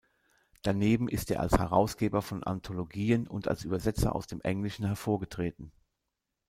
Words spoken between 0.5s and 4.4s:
Daneben ist er als Herausgeber von Anthologien und als Übersetzer aus